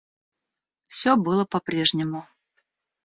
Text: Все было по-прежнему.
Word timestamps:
Все 0.87 1.15
было 1.15 1.45
по-прежнему. 1.45 2.27